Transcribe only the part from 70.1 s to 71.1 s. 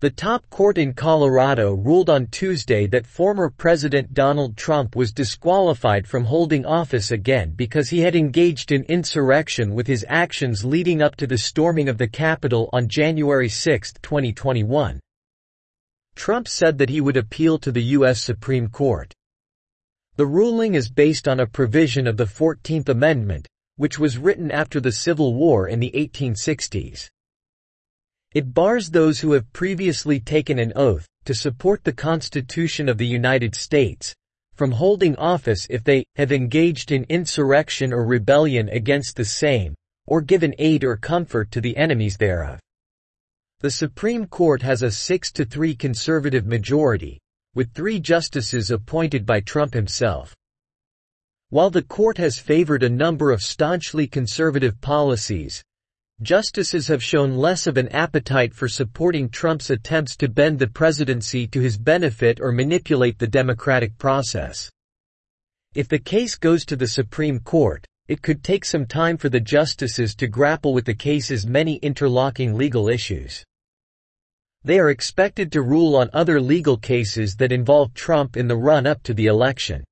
to grapple with the